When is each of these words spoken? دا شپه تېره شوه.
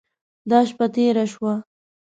دا 0.49 0.59
شپه 0.69 0.85
تېره 0.95 1.25
شوه. 1.33 1.53